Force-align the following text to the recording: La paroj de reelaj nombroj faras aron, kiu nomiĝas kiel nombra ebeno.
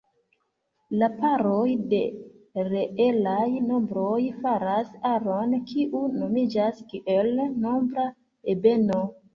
La 1.01 1.09
paroj 1.17 1.67
de 1.91 1.99
reelaj 2.71 3.45
nombroj 3.67 4.17
faras 4.41 4.91
aron, 5.13 5.57
kiu 5.75 6.05
nomiĝas 6.19 6.85
kiel 6.93 7.35
nombra 7.45 8.13
ebeno. 8.57 9.03